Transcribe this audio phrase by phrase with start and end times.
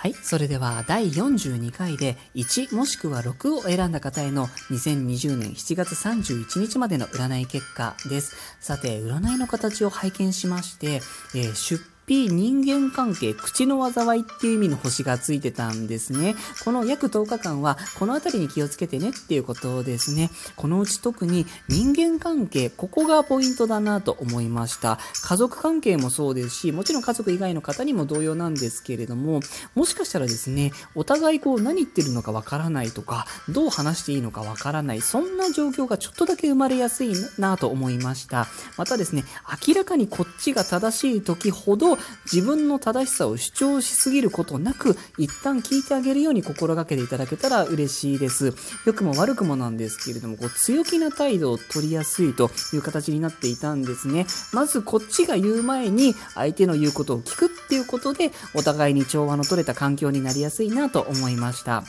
[0.00, 0.14] はい。
[0.14, 8.34] それでは、第42回で1もしくは6を選んだ方への2020年7月31日までの占い結果です。
[8.60, 11.02] さて、占いの形を拝見しまして、
[11.34, 11.84] えー出
[12.28, 16.34] 人間関係、口の災いっていう意味の星がついてたんですね。
[16.64, 20.30] この約10日間は、この辺りに気をつけてねっていうことですね。
[20.56, 24.98] このうち特に人間関係、ここがポイントだなと思いました。
[25.22, 29.40] 家族関係もそうですし、もちろん家族以外の方にも同様なんですけれども、
[29.74, 38.48] もしかしたらですね、お互いこう何言ってるのかわからないとか、どう話していいのかわからない、そんな状況がちょっとだけ生まれやすいなと思いました。
[38.76, 39.24] またですね、
[39.66, 41.99] 明らかにこっちが正しい時ほど
[42.30, 48.54] 自分の正しさを主張しすぎることなく、一旦聞いてあげるように心がけていただけたら嬉しいです。
[48.86, 54.26] 良くも悪くもなんですけれども、こう強気な態度を取りやすいという形になっていたんですね。
[54.52, 61.84] まずこっちが言う前に相手の言うことを聞くっていうことで、お互いに調和の取れた環境になりやすいなと思いました。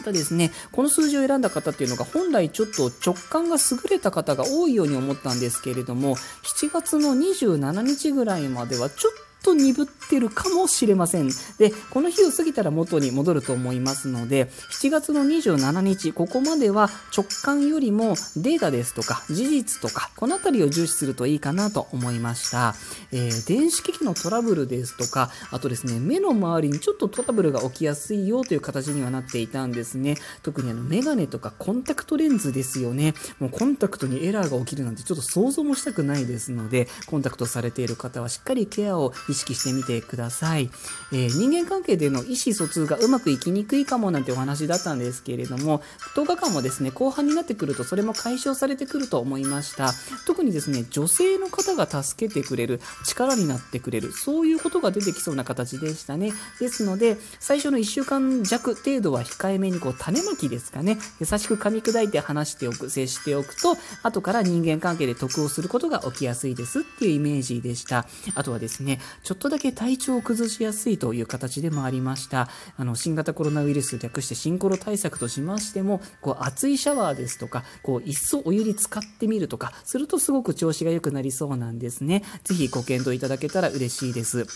[0.00, 11.28] またですね、この数字を選んだ方っていうのが本来ちょっと直感が優れた方が多いように思ったんですけれども、7月の27日ぐらいまではちょっとと鈍ってるかもしれません。
[11.58, 22.74] で、この日を過ぎたら元に戻ると思いますので、7月の27日、ここまでは直感よりもデータですとか事実とか、このあたりを重視するといいかなと思いました。
[23.12, 30.16] えー電子機器のトラブルですとか、あとですね、目の周りにちょっとトラブルが起きやすいよという形にはなっていたんですね。
[30.42, 33.14] 特にあの、メガネとかコンタクトレンズですよね。
[33.38, 40.70] もうコンタクトにエラーが起きるなんてちょっと想像もしたくないですので、コンタクトされている方はしっかりケアを意識してみてください。
[41.12, 45.82] えー人間関係での意思疎通がうまくいきにくいかもなんてお話だったんですけれども、
[46.14, 49.92] 10日間もですね、後半になってくるとそれも解消されてくると思いました。
[50.26, 56.32] 特にですね、女性の方が助けてくれる、力になってくれる、そういうことが出てきそうな形でしたね。
[56.58, 68.06] ですので、最初の1週間弱程度は控えめにこう種まきですかね、優しく噛み砕いて話しておく、接しておくと、後から人間関係で得をすることが起きやすいですっていうイメージでした。
[68.34, 72.48] あとはですね、ちょっとだけ体調を崩しやすいという形でもありました。
[72.76, 82.24] あの、新型コロナウイルス略してシンコロ対策としましても、こう、熱いシャワーですとか、こう、いっそお湯に使ってみるとか、するとすごく調子が良くなりそうなんですね。
[82.44, 84.46] ぜひご検討いただけたら嬉しいです。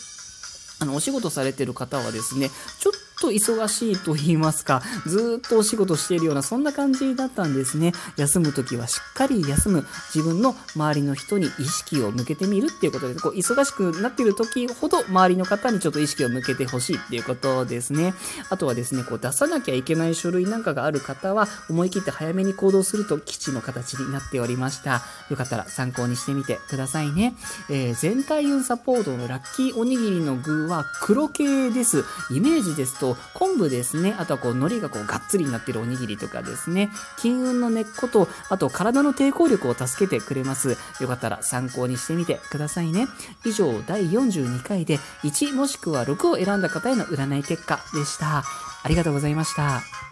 [0.80, 2.93] あの、お仕事されてる方はですね、ちょっ
[3.24, 7.92] と忙しいと言いますか、ずっとお仕事しているような、そんな感じだったんですね。
[8.16, 9.86] 休むときはしっかり休む。
[10.14, 18.14] 自分の周りの人に意識を向けてみるっていうことで、こう、忙しくなっている時ほど、周りの方にちょっと意識を向けてほしいっていうことですね。
[18.50, 25.02] あとはですね、こう、出さなきゃいけない書類なんかがある方は、思い切って早めに行動すると、基地の形になっておりました。
[25.30, 27.34] よかったら参考にしてみてくださいね。
[27.70, 32.04] えー全体運サポートのラッキーおにぎりの具は黒系です。
[32.30, 34.14] イメージですと、昆布ですね。
[34.18, 36.90] あとはこう、海苔がこう、がっつりになってるおにぎりとかですね。
[37.18, 40.76] 金運の根っこと、あと体の抵抗力を助けてくれます。
[41.00, 43.06] よかったら参考にしてみてくださいね。
[43.44, 48.44] 以上、第42回で1もしくは6を選んだ方への占い結果でした。
[48.82, 50.03] ありがとうございました。